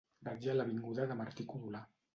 Vaig 0.27 0.47
a 0.53 0.55
l'avinguda 0.59 1.07
de 1.13 1.19
Martí-Codolar. 1.21 1.89